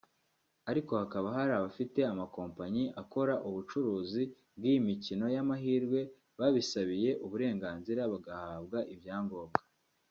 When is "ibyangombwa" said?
8.95-9.57